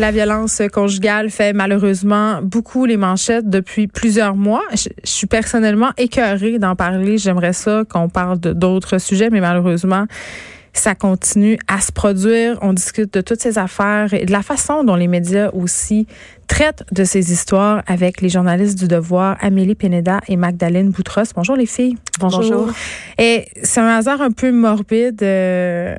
[0.00, 4.62] La violence conjugale fait malheureusement beaucoup les manchettes depuis plusieurs mois.
[4.72, 7.18] Je, suis personnellement écœurée d'en parler.
[7.18, 10.06] J'aimerais ça qu'on parle d'autres sujets, mais malheureusement,
[10.72, 12.58] ça continue à se produire.
[12.62, 16.06] On discute de toutes ces affaires et de la façon dont les médias aussi
[16.46, 21.34] traitent de ces histoires avec les journalistes du Devoir, Amélie Pineda et Magdalene Boutros.
[21.36, 21.98] Bonjour les filles.
[22.18, 22.70] Bonjour.
[23.18, 25.22] Et c'est un hasard un peu morbide.
[25.22, 25.94] Euh,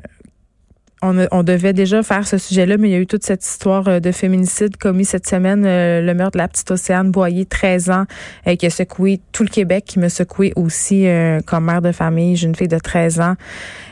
[1.02, 4.00] on, devait déjà faire ce sujet-là, mais il y a eu toute cette histoire euh,
[4.00, 8.04] de féminicide commis cette semaine, euh, le meurtre de la petite Océane Boyer, 13 ans,
[8.46, 11.06] euh, qui a secoué tout le Québec, qui me secoué aussi
[11.46, 12.36] comme mère de famille.
[12.36, 13.34] J'ai une fille de 13 ans.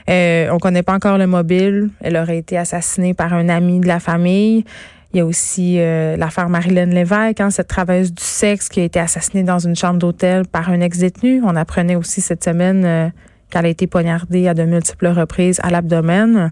[0.09, 1.91] on connaît pas encore le mobile.
[2.01, 4.65] Elle aurait été assassinée par un ami de la famille.
[5.13, 9.01] Il y a aussi l'affaire Marilyn Lévesque, hein, cette travailleuse du sexe qui a été
[9.01, 11.43] assassinée dans une chambre d'hôtel par un ex-détenu.
[11.45, 13.13] On apprenait aussi cette semaine
[13.51, 16.51] qu'elle a été poignardée à de multiples reprises à l'abdomen.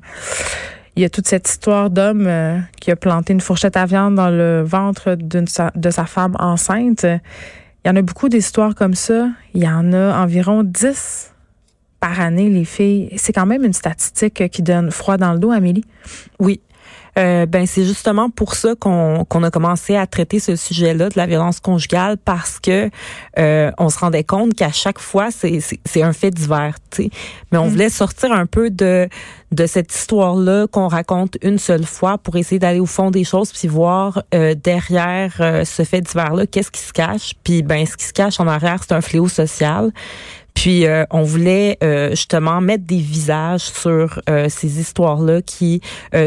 [0.97, 4.17] Il y a toute cette histoire d'homme euh, qui a planté une fourchette à viande
[4.17, 7.07] dans le ventre de sa femme enceinte.
[7.85, 9.29] Il y en a beaucoup d'histoires comme ça.
[9.55, 11.33] Il y en a environ 10
[12.01, 13.11] par année, les filles.
[13.17, 15.85] C'est quand même une statistique qui donne froid dans le dos, Amélie.
[16.39, 16.61] Oui,
[17.19, 21.15] euh, ben c'est justement pour ça qu'on qu'on a commencé à traiter ce sujet-là de
[21.17, 22.91] la violence conjugale parce que
[23.39, 27.11] euh, on se rendait compte qu'à chaque fois c'est c'est un fait divers, tu sais.
[27.51, 27.71] Mais on mm.
[27.71, 29.09] voulait sortir un peu de
[29.51, 33.51] de cette histoire-là qu'on raconte une seule fois pour essayer d'aller au fond des choses
[33.51, 37.35] puis voir euh, derrière euh, ce fait divers-là qu'est-ce qui se cache.
[37.43, 39.91] Puis ben ce qui se cache en arrière c'est un fléau social.
[40.59, 45.81] Puis euh, on voulait euh, justement mettre des visages sur euh, ces histoires-là qui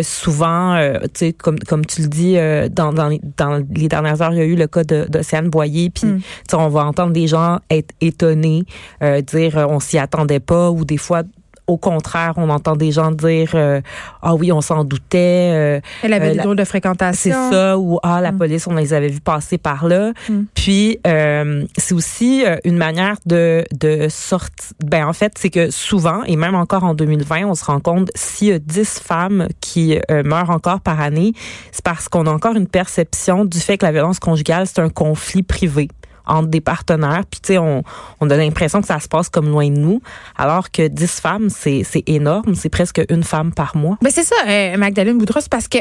[0.04, 2.36] souvent, tu sais, comme comme tu le dis,
[2.72, 5.90] dans, dans, dans les dernières heures, il y a eu le cas d'Océane Boyer.
[5.90, 6.22] Puis mm.
[6.54, 8.64] on va entendre des gens être étonnés,
[9.02, 11.24] dire on s'y attendait pas, ou des fois
[11.72, 13.82] au contraire, on entend des gens dire euh,
[14.22, 15.52] ah oui, on s'en doutait.
[15.54, 17.34] Euh, Elle avait euh, des de fréquentation.
[17.50, 18.38] C'est ça ou ah la mm.
[18.38, 20.12] police, on les avait vus passer par là.
[20.30, 20.42] Mm.
[20.54, 24.76] Puis c'est aussi une manière de de sortir.
[24.86, 28.10] Ben en fait, c'est que souvent et même encore en 2020, on se rend compte
[28.16, 31.34] s'il y a 10 femmes qui meurent encore par année,
[31.72, 34.90] c'est parce qu'on a encore une perception du fait que la violence conjugale c'est un
[34.90, 35.88] conflit privé
[36.26, 37.24] entre des partenaires.
[37.30, 37.84] Puis, tu sais, on,
[38.20, 40.02] on a l'impression que ça se passe comme loin de nous,
[40.38, 42.56] alors que 10 femmes, c'est énorme.
[42.56, 43.98] C'est presque une femme par mois.
[44.02, 45.80] Mais c'est ça, euh, Magdalene Boudros, parce que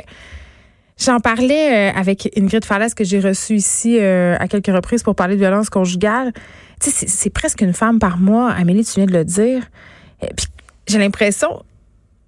[0.98, 5.14] j'en parlais euh, avec Ingrid Falaise que j'ai reçue ici euh, à quelques reprises pour
[5.14, 6.32] parler de violence conjugale.
[6.80, 8.50] Tu sais, c'est presque une femme par mois.
[8.50, 9.62] Amélie, tu viens de le dire.
[10.20, 10.46] Puis,
[10.86, 11.62] j'ai l'impression,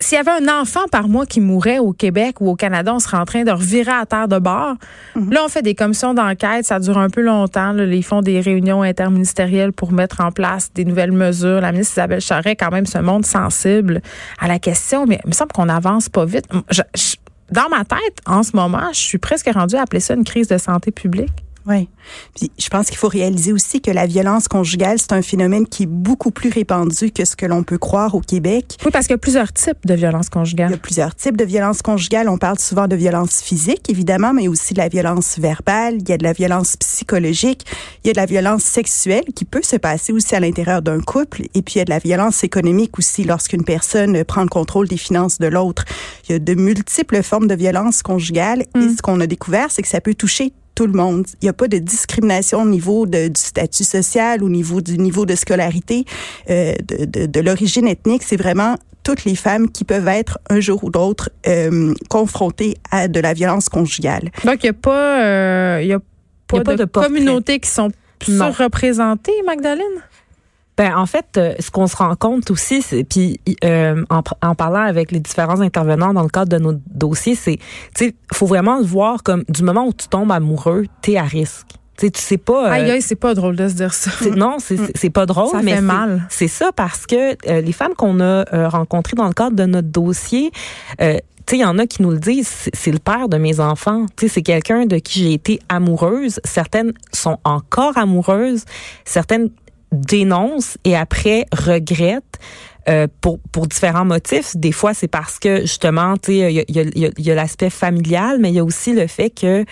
[0.03, 2.99] s'il y avait un enfant par mois qui mourait au Québec ou au Canada, on
[2.99, 4.75] serait en train de revirer à terre de bord.
[5.15, 5.33] Mhm.
[5.33, 7.77] Là, on fait des commissions d'enquête, ça dure un peu longtemps.
[7.77, 11.61] ils font des réunions interministérielles pour mettre en place des nouvelles mesures.
[11.61, 14.03] La ministre Isabelle Charret, quand même, se montre sensible
[14.41, 16.47] à la question, mais il me semble qu'on avance pas vite.
[17.51, 20.49] dans ma tête, en ce moment, je suis presque rendue à appeler ça une crise
[20.49, 21.33] de santé publique.
[21.67, 21.89] Oui.
[22.35, 25.85] Puis je pense qu'il faut réaliser aussi que la violence conjugale, c'est un phénomène qui
[25.85, 28.77] est beaucoup plus répandu que ce que l'on peut croire au Québec.
[28.85, 30.71] Oui, parce qu'il y a plusieurs types de violence conjugale.
[30.71, 32.29] Il y a plusieurs types de violence conjugale.
[32.29, 35.97] On parle souvent de violence physique, évidemment, mais aussi de la violence verbale.
[36.01, 37.65] Il y a de la violence psychologique.
[38.03, 41.01] Il y a de la violence sexuelle qui peut se passer aussi à l'intérieur d'un
[41.01, 41.43] couple.
[41.55, 44.89] Et puis, il y a de la violence économique aussi lorsqu'une personne prend le contrôle
[44.89, 45.85] des finances de l'autre.
[46.29, 48.63] Il y a de multiples formes de violence conjugale.
[48.75, 48.97] Et mm.
[48.97, 51.27] ce qu'on a découvert, c'est que ça peut toucher tout le monde.
[51.41, 54.99] Il n'y a pas de discrimination au niveau de, du statut social, au niveau du
[54.99, 56.05] niveau de scolarité,
[56.51, 58.23] euh, de, de, de l'origine ethnique.
[58.23, 63.09] C'est vraiment toutes les femmes qui peuvent être un jour ou l'autre euh, confrontées à
[63.09, 64.31] de la violence conjugale.
[64.45, 66.01] Donc, il n'y a pas, euh, il y a
[66.47, 67.91] pas, de, de communautés qui sont
[68.21, 69.83] surreprésentées, Magdalene?
[70.77, 74.55] Ben en fait, euh, ce qu'on se rend compte aussi, c'est puis euh, en, en,
[74.55, 77.59] parlant avec les différents intervenants dans le cadre de nos dossiers, c'est
[77.95, 81.25] tu sais, faut vraiment le voir comme du moment où tu tombes amoureux, t'es à
[81.25, 81.67] risque.
[81.99, 82.69] Tu sais, tu sais pas.
[82.69, 84.11] Euh, aïe, aïe, c'est pas drôle de se dire ça.
[84.35, 86.27] Non, c'est c'est pas drôle, ça mais fait mal.
[86.31, 89.89] C'est ça parce que euh, les femmes qu'on a rencontrées dans le cadre de notre
[89.89, 90.51] dossier.
[91.01, 93.37] Euh, tu sais, il y en a qui nous le disent, c'est le père de
[93.37, 94.07] mes enfants.
[94.17, 96.41] Tu sais, c'est quelqu'un de qui j'ai été amoureuse.
[96.45, 98.65] Certaines sont encore amoureuses.
[99.05, 99.51] Certaines
[99.93, 102.39] dénonce et après regrette.
[102.89, 104.57] Euh, pour, pour différents motifs.
[104.57, 107.71] Des fois, c'est parce que justement, tu sais, il y a, y y a l'aspect
[107.71, 109.65] familial, mais il y a aussi le fait que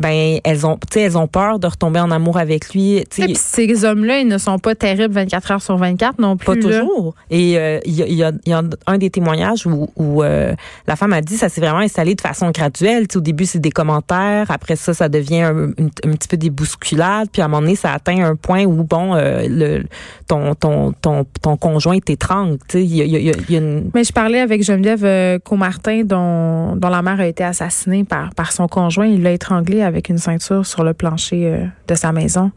[0.00, 3.04] ben elles ont, tu sais, elles ont peur de retomber en amour avec lui.
[3.10, 6.46] Tu sais, ces hommes-là, ils ne sont pas terribles 24 heures sur 24 non plus.
[6.46, 7.14] Pas toujours.
[7.30, 11.36] Et il y, a, y, a, un des témoignages où, où la femme a dit
[11.36, 13.06] ça s'est vraiment installé de façon graduelle.
[13.08, 14.50] Tu sais, au début, c'est des commentaires.
[14.50, 17.28] Après ça, ça devient un, un, petit peu des bousculades.
[17.32, 19.84] Puis à un moment donné, ça atteint un point où bon, le
[20.26, 22.58] ton ton ton ton conjoint t'étrangle.
[22.68, 23.90] Tu sais, il y a, y, y a une...
[23.94, 28.34] Mais je parlais avec Geneviève euh, Comartin, dont, dont la mère a été assassinée par,
[28.34, 29.06] par son conjoint.
[29.06, 32.50] Il l'a étranglée avec une ceinture sur le plancher euh, de sa maison.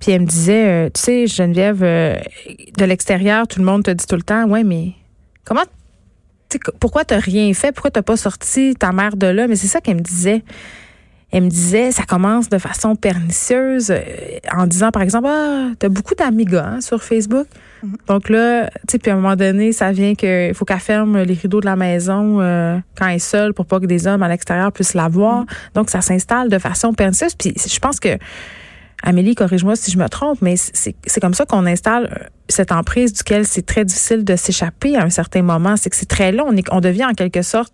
[0.00, 4.06] Puis elle me disait, euh, tu sais, Geneviève, de l'extérieur, tout le monde te dit
[4.06, 4.92] tout le temps, ouais, mais
[5.44, 5.64] comment,
[6.80, 7.72] pourquoi t'as rien fait?
[7.72, 9.46] Pourquoi t'as pas sorti ta mère de là?
[9.46, 10.42] Mais c'est ça qu'elle me disait.
[11.32, 13.92] Elle me disait, ça commence de façon pernicieuse
[14.52, 17.46] en disant, par exemple, ah, t'as beaucoup d'amis gars hein, sur Facebook.
[17.82, 17.96] Mhm.
[18.08, 21.22] Donc là, tu sais, puis à un moment donné, ça vient qu'il faut qu'elle ferme
[21.22, 24.22] les rideaux de la maison euh, quand elle est seule pour pas que des hommes
[24.22, 25.40] à l'extérieur puissent la voir.
[25.40, 25.46] Mhm.
[25.74, 27.34] Donc ça s'installe de façon pernicieuse.
[27.34, 28.18] Puis je pense que
[29.02, 33.12] Amélie, corrige-moi si je me trompe, mais c'est comme ça qu'on installe euh, cette emprise
[33.12, 35.76] duquel c'est très difficile de s'échapper à un certain moment.
[35.76, 36.46] C'est que c'est très long.
[36.48, 37.72] On, est, on devient en quelque sorte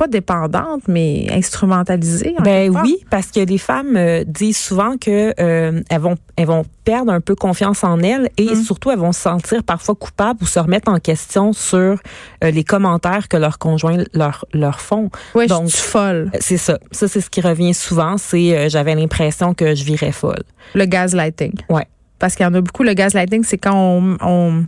[0.00, 2.34] pas dépendante, mais instrumentalisée.
[2.42, 6.64] ben oui, parce que les femmes euh, disent souvent que euh, elles vont elles vont
[6.84, 8.62] perdre un peu confiance en elles et mm.
[8.62, 11.98] surtout elles vont se sentir parfois coupables ou se remettre en question sur
[12.42, 15.10] euh, les commentaires que leurs conjoints leur leur font.
[15.34, 16.30] Oui, Donc je suis folle.
[16.40, 16.78] C'est ça.
[16.92, 18.16] Ça c'est ce qui revient souvent.
[18.16, 20.44] C'est j'avais l'impression que je virais folle.
[20.74, 21.52] Le gaslighting.
[21.68, 21.86] Ouais.
[22.18, 22.84] Parce qu'il y en a beaucoup.
[22.84, 24.64] Le gaslighting, c'est quand on, on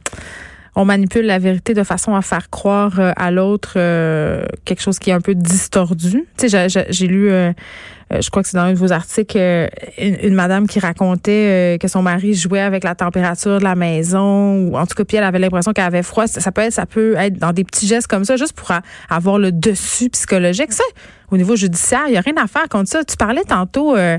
[0.75, 4.99] on manipule la vérité de façon à faire croire euh, à l'autre euh, quelque chose
[4.99, 6.25] qui est un peu distordu.
[6.39, 7.53] Tu sais, j'ai lu, euh,
[8.21, 9.39] je crois que c'est dans un de vos articles,
[9.99, 14.77] une, madame qui racontait que son mari jouait avec la température de la maison, ou
[14.77, 16.27] en tout cas, puis elle avait l'impression qu'elle avait froid.
[16.27, 18.71] Ça, peut être, ça peut être dans des petits gestes comme ça, juste pour
[19.09, 20.73] avoir le dessus psychologique.
[20.73, 20.85] Ça,
[21.33, 22.05] au niveau judiciaire.
[22.07, 23.03] Il n'y a rien à faire contre ça.
[23.05, 24.19] Tu parlais tantôt, euh,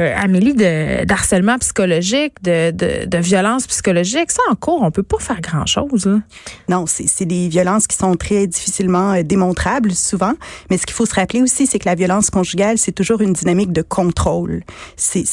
[0.00, 4.30] euh, Amélie, de, d'harcèlement psychologique, de, de, violence psychologique.
[4.30, 6.08] Ça, en cours, on peut pas faire grand-chose.
[6.68, 10.32] Non, c'est, c'est des violences qui sont très difficilement euh, démontrables souvent.
[10.70, 13.25] Mais ce qu'il faut se rappeler aussi, c'est que la violence conjugale, c'est toujours une
[13.32, 14.62] dynamique de contrôle.
[14.96, 15.24] C'est,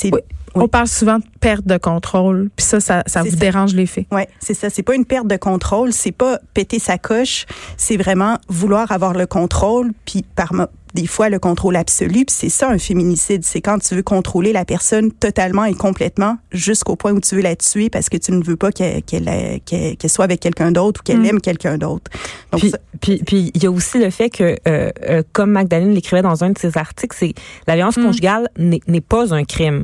[0.56, 4.06] On parle souvent de perte de contrôle, puis ça, ça, ça vous dérange les faits.
[4.12, 4.70] Oui, c'est ça.
[4.70, 7.46] C'est pas une perte de contrôle, c'est pas péter sa coche,
[7.78, 10.54] c'est vraiment vouloir avoir le contrôle, puis par,
[10.94, 12.26] des fois le contrôle absolu.
[12.26, 16.38] Puis c'est ça un féminicide, c'est quand tu veux contrôler la personne totalement et complètement
[16.52, 20.26] jusqu'au point où tu veux la tuer parce que tu ne veux pas qu'elle soit
[20.26, 21.26] avec quelqu'un d'autre ou qu'elle mm.
[21.26, 22.12] aime quelqu'un d'autre.
[22.58, 26.22] Puis, puis, puis il y a aussi le fait que, euh, euh, comme Magdalene l'écrivait
[26.22, 27.34] dans un de ses articles, c'est
[27.68, 28.04] la violence mm.
[28.04, 29.84] conjugale n'est pas un crime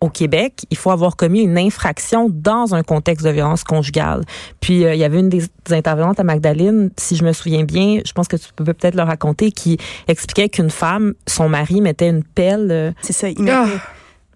[0.00, 4.22] au Québec, il faut avoir commis une infraction dans un contexte de violence conjugale.
[4.60, 8.00] Puis euh, il y avait une des, intervenantes à Magdalene, si je me souviens bien,
[8.04, 12.08] je pense que tu peux peut-être le raconter, qui expliquait qu'une femme, son mari mettait
[12.08, 12.68] une pelle.
[12.70, 13.56] Euh, C'est ça, il mettait.
[13.56, 13.66] Ah!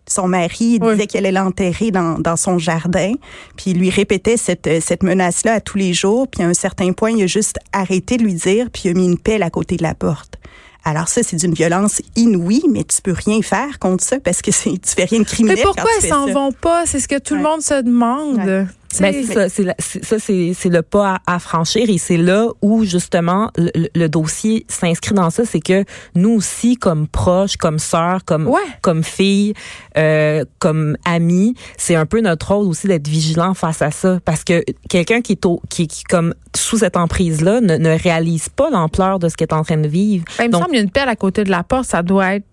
[0.08, 3.12] Son mari disait qu'elle allait l'enterrer dans, dans son jardin,
[3.56, 6.92] puis il lui répétait cette, cette menace-là à tous les jours, puis à un certain
[6.92, 9.48] point, il a juste arrêté de lui dire, puis il a mis une pelle à
[9.48, 10.38] côté de la porte.
[10.84, 14.50] Alors ça, c'est d'une violence inouïe, mais tu peux rien faire contre ça parce que
[14.50, 15.56] tu fais rien de criminel.
[15.56, 16.86] Mais pourquoi elles s'en vont pas?
[16.86, 18.66] C'est ce que tout le monde se demande.
[19.00, 25.14] Ben, ça, c'est le pas à, franchir et c'est là où justement le, dossier s'inscrit
[25.14, 25.84] dans ça, c'est que
[26.14, 28.50] nous aussi comme proches, comme sœurs, comme
[28.82, 29.54] comme filles,
[29.96, 34.44] euh, comme amis, c'est un peu notre rôle aussi d'être vigilant face à ça parce
[34.44, 38.48] que quelqu'un qui est au, qui, qui comme sous cette emprise là ne, ne réalise
[38.48, 40.24] pas l'ampleur de ce qu'il est en train de vivre.
[40.38, 42.02] Ben, il me semble qu'il y a une pelle à côté de la porte, ça
[42.02, 42.46] doit être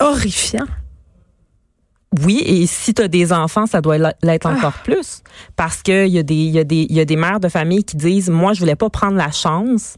[0.00, 0.66] horrifiant.
[2.24, 4.84] Oui, et si tu as des enfants, ça doit l'être encore ah.
[4.84, 5.22] plus.
[5.56, 7.96] Parce qu'il y, a des, y, a des, y a des mères de famille qui
[7.96, 9.96] disent, moi, je voulais pas prendre la chance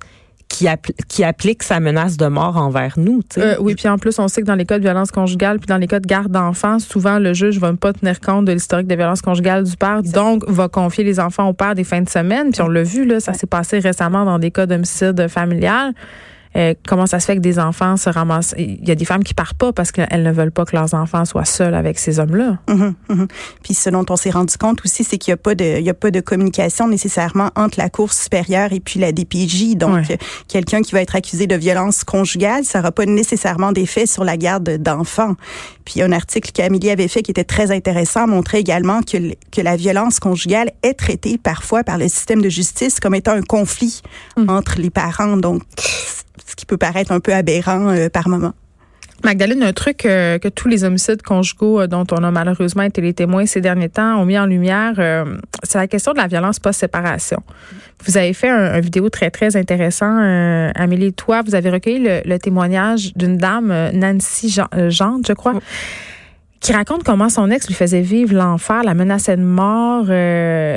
[0.48, 0.66] qui,
[1.08, 3.20] qui applique sa menace de mort envers nous.
[3.36, 5.66] Euh, oui, puis en plus, on sait que dans les cas de violence conjugale, puis
[5.66, 8.86] dans les cas de garde d'enfants, souvent le juge va pas tenir compte de l'historique
[8.86, 12.08] de violence conjugale du père, donc va confier les enfants au père des fins de
[12.08, 12.50] semaine.
[12.50, 15.92] Puis on l'a vu, là, ça s'est passé récemment dans des cas d'homicide familial.
[16.58, 18.54] Euh, comment ça se fait que des enfants se ramassent?
[18.58, 20.94] Il y a des femmes qui partent pas parce qu'elles ne veulent pas que leurs
[20.94, 22.58] enfants soient seuls avec ces hommes-là.
[22.68, 23.26] Mm
[23.62, 25.84] Puis ce dont on s'est rendu compte aussi, c'est qu'il n'y a pas de, il
[25.84, 29.76] y a pas de communication nécessairement entre la Cour supérieure et puis la DPJ.
[29.76, 30.06] Donc,
[30.48, 34.36] quelqu'un qui va être accusé de violence conjugale, ça n'aura pas nécessairement d'effet sur la
[34.36, 35.34] garde d'enfants.
[35.84, 39.16] Puis un article qu'Amélie avait fait qui était très intéressant montrait également que,
[39.50, 43.42] que la violence conjugale est traitée parfois par le système de justice comme étant un
[43.42, 44.02] conflit
[44.36, 44.50] mm.
[44.50, 45.36] entre les parents.
[45.36, 45.62] Donc,
[46.46, 48.52] ce qui peut paraître un peu aberrant euh, par moment.
[49.24, 53.00] Magdalene, un truc euh, que tous les homicides conjugaux euh, dont on a malheureusement été
[53.00, 54.94] les témoins ces derniers temps ont mis en lumière,
[55.64, 57.42] c'est la question de la violence post-séparation.
[58.04, 60.70] Vous avez fait un, vidéo très, très intéressant.
[60.76, 64.56] Amélie, toi, vous avez recueilli le, témoignage d'une dame, Nancy
[64.88, 65.54] Jean, je crois,
[66.60, 70.04] qui raconte comment son ex lui faisait vivre l'enfer, la menaçait de mort,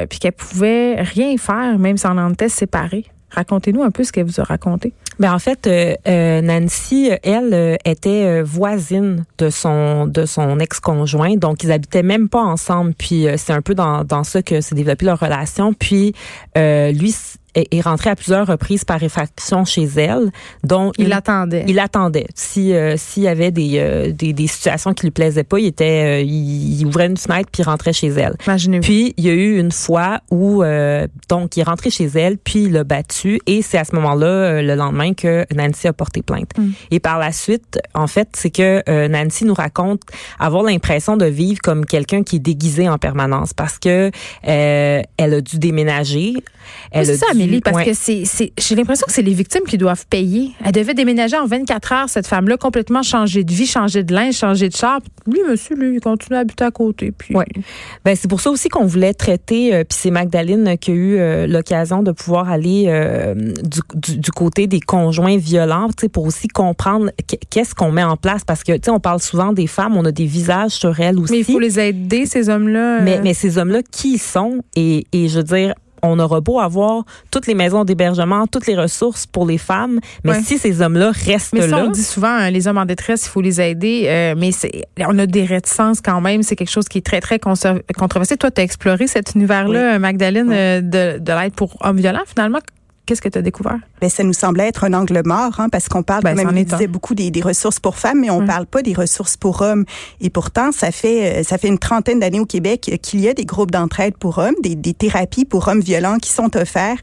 [0.10, 3.06] puis qu'elle pouvait rien faire, même si on en était séparés.
[3.32, 4.94] Racontez-nous un peu ce qu'elle vous a raconté.
[5.20, 11.36] Ben en fait, euh, euh, Nancy, elle euh, était voisine de son de son ex-conjoint,
[11.36, 12.94] donc ils habitaient même pas ensemble.
[12.98, 15.74] Puis c'est un peu dans dans ça que s'est développée leur relation.
[15.74, 16.14] Puis
[16.56, 17.16] lui
[17.56, 20.32] est, rentré à plusieurs reprises par réfraction chez elle,
[20.64, 21.66] dont il, attendait.
[21.68, 22.28] Il attendait.
[22.36, 25.68] Si euh, s'il y avait des, euh, des, des situations qui lui plaisaient pas, il
[25.68, 28.36] était euh, il, ouvrait une fenêtre puis rentrait chez elle.
[28.46, 28.84] Imaginez-vous.
[28.84, 30.64] Puis il y a eu une fois où
[31.30, 34.62] donc il est rentré chez elle puis il l'a battu et c'est à ce moment-là
[34.62, 36.50] le lendemain que Nancy a porté plainte.
[36.58, 36.70] Mm.
[36.92, 40.02] Et par la suite, en fait, c'est que Nancy nous raconte
[40.40, 44.12] avoir l'impression de vivre comme quelqu'un qui est déguisé en permanence parce que
[44.44, 46.34] elle a dû déménager.
[46.92, 48.24] Elle a dû parce que c'est,
[48.58, 50.52] j'ai l'impression que c'est les victimes qui doivent payer.
[50.64, 54.36] Elle devait déménager en 24 heures, cette femme-là, complètement changer de vie, changer de linge,
[54.36, 55.00] changer de char.
[55.28, 57.12] Lui, monsieur, lui, il continue à habiter à côté.
[57.12, 57.36] Puis...
[57.36, 57.46] Ouais.
[58.06, 61.18] Ben, c'est pour ça aussi qu'on voulait traiter, euh, puis c'est Magdalene qui a eu
[61.18, 67.12] euh, l'occasion de pouvoir aller euh, du, du, côté des conjoints violents, pour aussi comprendre
[67.50, 68.44] qu'est-ce qu'on met en place.
[68.46, 71.20] Parce que, tu sais, on parle souvent des femmes, on a des visages sur elles
[71.20, 71.32] aussi.
[71.32, 73.02] Mais il faut les aider, ces hommes-là.
[73.02, 74.64] Mais, mais ces hommes-là, qui ils sont?
[74.76, 78.76] Et, et je veux dire, on aura beau avoir toutes les maisons d'hébergement, toutes les
[78.76, 81.86] ressources pour les femmes, mais si ces hommes-là restent mais ça, là.
[81.86, 84.52] On dit souvent, hein, les hommes en détresse, il faut les aider, euh, mais
[85.08, 86.44] on a des réticences quand même.
[86.44, 88.38] C'est quelque chose qui est très, très controversé.
[88.38, 92.60] Toi, tu as exploré cet univers-là, Magdalene, euh, de, de l'aide pour hommes violents, finalement?
[93.12, 93.78] Qu'est-ce que tu as découvert?
[94.00, 96.64] Bien, ça nous semblait être un angle mort, hein, parce qu'on parle, ben, comme même,
[96.64, 99.62] disait beaucoup des, des, ressources pour femmes, mais on ne parle pas des ressources pour
[99.62, 99.84] hommes.
[100.22, 103.34] Et pourtant, ça fait euh, ça fait une trentaine d'années au Québec qu'il y a
[103.34, 107.00] des groupes d'entraide pour hommes, des, des, thérapies pour hommes violents qui sont offerts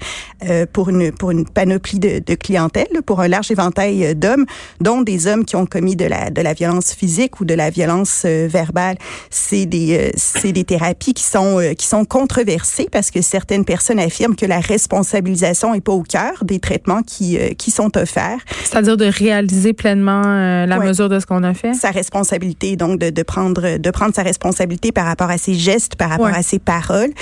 [0.49, 4.47] euh, pour une pour une panoplie de, de clientèle, pour un large éventail euh, d'hommes,
[4.81, 7.69] dont des hommes qui ont commis de la de la violence physique ou de la
[7.69, 8.97] violence euh, verbale.
[9.29, 14.37] C'est des c'est des thérapies qui sont qui sont controversées parce que certaines personnes affirment
[14.37, 18.41] que la responsabilisation est au cœur des traitements qui, euh, qui sont offerts.
[18.65, 21.75] C'est-à-dire de réaliser pleinement euh, la mesure de ce qu'on a fait?
[21.75, 25.97] Sa responsabilité, donc de, de, prendre, de prendre sa responsabilité par rapport à ses gestes,
[25.97, 27.13] par rapport à ses paroles.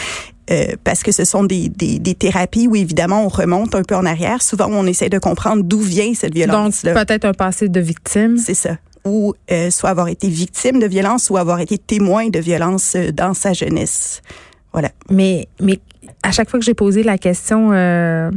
[0.48, 3.96] Euh, parce que ce sont des, des, des, thérapies où évidemment on remonte un peu
[3.96, 4.42] en arrière.
[4.42, 6.84] Souvent on essaie de comprendre d'où vient cette violence.
[6.84, 8.36] Donc peut-être un passé de victime.
[8.38, 8.76] C'est ça.
[9.04, 13.10] Ou euh, soit avoir été victime de violence ou avoir été témoin de violence euh,
[13.10, 14.22] dans sa jeunesse.
[14.72, 14.90] Voilà.
[15.10, 15.80] Mais mais
[16.22, 18.30] à chaque fois que j'ai posé la question euh,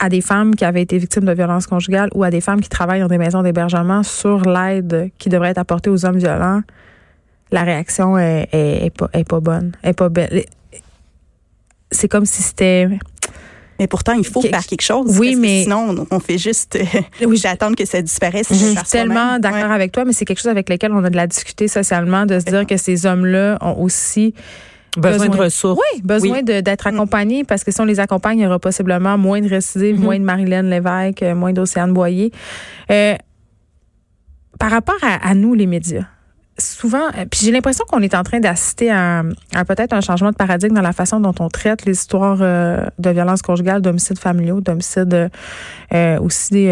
[0.00, 2.70] à des femmes qui avaient été victimes de violences conjugales ou à des femmes qui
[2.70, 6.62] travaillent dans des maisons d'hébergement sur l'aide qui devrait être apportée aux hommes violents,
[7.52, 10.44] la réaction est, est, pas, est pas bonne, est pas belle.
[11.90, 12.88] C'est comme si c'était
[13.78, 15.18] mais pourtant, il faut faire quelque chose.
[15.18, 16.78] Oui, mais sinon, on fait juste
[17.26, 18.48] oui, attendre que ça disparaisse.
[18.50, 21.16] Je suis tellement d'accord avec toi, mais c'est quelque chose avec lequel on a de
[21.16, 24.34] la discuter socialement, de se dire que ces hommes-là ont aussi
[24.96, 25.80] Besoin, de ressources.
[25.94, 26.94] Oui, besoin d'être mm.
[26.94, 30.02] accompagnés parce que si on les accompagne, il y aura possiblement moins de récidives, mm-hmm.
[30.02, 32.32] moins de Marilyn Lévesque, euh, moins d'Océane Boyer.
[32.90, 33.14] Euh,
[34.58, 36.04] par rapport à, nous, les médias,
[36.60, 39.22] souvent, euh, puis j'ai l'impression qu'on est en train d'assister à,
[39.66, 43.10] peut-être un changement de paradigme dans la façon dont on traite les histoires euh, de
[43.10, 45.30] violence conjugale, d'homicides familiaux, d'homicides
[45.92, 46.68] euh, aussi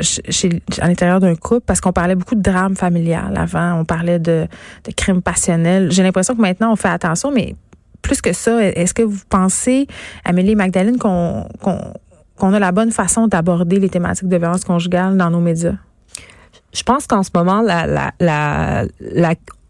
[0.00, 4.18] chez, à l'intérieur d'un couple, parce qu'on parlait beaucoup de drame familial avant, on parlait
[4.18, 4.46] de,
[4.84, 5.90] de crimes passionnels.
[5.90, 7.54] J'ai l'impression que maintenant on fait attention, mais
[8.02, 9.86] plus que ça, est-ce que vous pensez,
[10.24, 11.46] Amélie et Magdalene, qu'on
[12.38, 15.74] qu'on a la bonne façon d'aborder les thématiques de violence conjugale dans nos médias?
[16.72, 18.84] Je pense qu'en ce moment, la, la, la,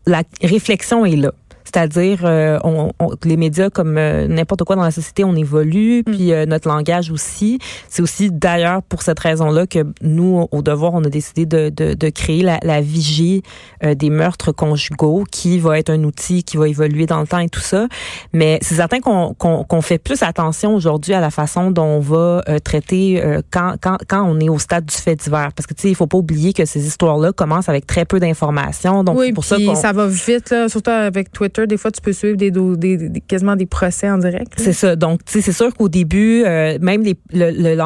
[0.07, 1.33] la, réflexion est là.
[1.69, 2.93] C'est-à-dire, euh, on,
[3.25, 6.03] les médias, comme euh, n'importe quoi dans la société, on évolue, mm.
[6.05, 7.59] puis euh, notre langage aussi.
[7.91, 11.93] C'est aussi d'ailleurs pour cette raison-là que nous, au devoir, on a décidé de, de,
[11.93, 13.43] de créer la, la vigie
[13.83, 17.51] des meurtres conjugaux, qui va être un outil qui va évoluer dans le temps et
[17.51, 17.87] tout ça.
[18.33, 22.43] Mais c'est certain qu'on qu'on fait plus attention aujourd'hui à la façon dont on va
[22.65, 25.53] traiter quand, quand, quand on est au stade du fait divers.
[25.55, 28.21] Parce que, tu sais, il faut pas oublier que ces histoires-là commencent avec très peu
[28.21, 29.05] d'informations.
[29.05, 32.00] Donc, oui, pour ça ça va vite, là, surtout avec Twitter Twitter, des fois, tu
[32.00, 34.55] peux suivre des, des, quasiment des procès en direct.
[34.57, 34.97] C'est ça.
[34.97, 37.77] Donc, tu sais, c'est sûr qu'au début, euh, même les, le,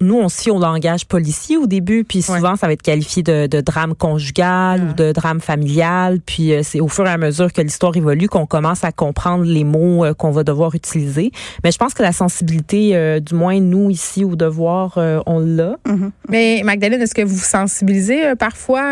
[0.00, 3.46] nous, on suit au langage policier au début, puis souvent, ça va être qualifié de,
[3.46, 6.20] de drame conjugal ou de drame familial.
[6.24, 9.44] Puis, euh, c'est au fur et à mesure que l'histoire évolue qu'on commence à comprendre
[9.44, 11.30] les mots qu'on va devoir utiliser.
[11.62, 15.76] Mais je pense que la sensibilité, du moins nous ici au devoir, on l'a.
[15.86, 16.10] Mm-hmm.
[16.28, 18.82] Mais Magdalene, est-ce que vous sensibilisez parfois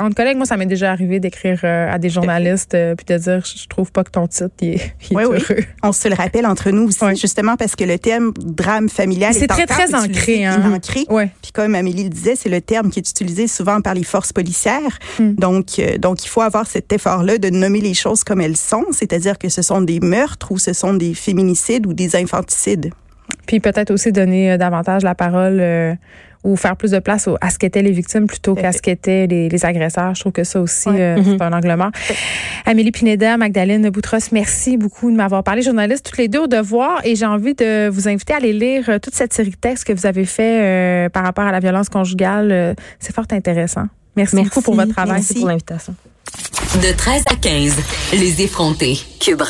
[0.00, 0.36] entre collègues?
[0.36, 4.04] Moi, ça m'est déjà arrivé d'écrire à des journalistes puis de dire je trouve pas
[4.04, 5.38] que ton titre est, oui, Oui.
[5.82, 9.46] On se le rappelle entre nous aussi, justement parce que le thème drame familial c'est
[9.46, 10.72] très très ancré, hein.
[10.74, 11.06] ancré.
[11.42, 14.32] Puis comme Amélie le disait, c'est le terme qui est utilisé souvent par les forces
[14.32, 14.98] policières.
[15.18, 15.34] Hmm.
[15.34, 18.86] Donc euh, donc il faut avoir cet effort-là de nommer les choses comme elles sont,
[18.92, 22.90] c'est-à-dire que ce sont des meurtres ou ce sont des féminicides ou des infanticides.
[23.46, 25.94] Puis peut-être aussi donner euh, davantage la parole euh,
[26.44, 29.64] ou faire plus de place à ce qu'étaient les victimes plutôt qu'à ce qu'étaient les,
[29.64, 30.14] agresseurs.
[30.14, 31.42] Je trouve que ça aussi, euh, c'est mhm.
[31.42, 31.90] un angle mort.
[32.64, 35.60] Amélie Pineda, Magdalene Boutros, merci beaucoup de m'avoir parlé.
[35.62, 38.98] Journaliste toutes les deux au devoir et j'ai envie de vous inviter à aller lire
[39.02, 42.74] toute cette série de textes que vous avez fait par rapport à la violence conjugale.
[42.98, 43.86] c'est fort intéressant.
[44.16, 45.16] Merci, beaucoup pour votre travail.
[45.16, 45.94] Merci pour l'invitation.
[46.82, 47.74] De 13 à 15,
[48.12, 48.98] les effrontés.
[49.18, 49.42] Cube